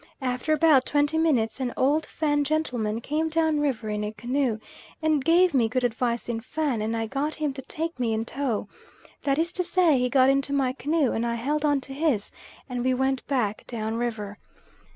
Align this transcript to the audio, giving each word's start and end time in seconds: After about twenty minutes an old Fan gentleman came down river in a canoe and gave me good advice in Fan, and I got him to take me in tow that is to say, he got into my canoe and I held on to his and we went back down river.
After 0.23 0.51
about 0.51 0.87
twenty 0.87 1.19
minutes 1.19 1.59
an 1.59 1.75
old 1.77 2.07
Fan 2.07 2.43
gentleman 2.43 3.01
came 3.01 3.29
down 3.29 3.59
river 3.59 3.87
in 3.87 4.03
a 4.03 4.11
canoe 4.11 4.57
and 4.99 5.23
gave 5.23 5.53
me 5.53 5.69
good 5.69 5.83
advice 5.83 6.27
in 6.27 6.39
Fan, 6.39 6.81
and 6.81 6.97
I 6.97 7.05
got 7.05 7.35
him 7.35 7.53
to 7.53 7.61
take 7.61 7.99
me 7.99 8.11
in 8.11 8.25
tow 8.25 8.67
that 9.21 9.37
is 9.37 9.53
to 9.53 9.63
say, 9.63 9.99
he 9.99 10.09
got 10.09 10.27
into 10.31 10.53
my 10.53 10.73
canoe 10.73 11.11
and 11.11 11.23
I 11.23 11.35
held 11.35 11.63
on 11.63 11.81
to 11.81 11.93
his 11.93 12.31
and 12.67 12.83
we 12.83 12.95
went 12.95 13.27
back 13.27 13.63
down 13.67 13.95
river. 13.97 14.39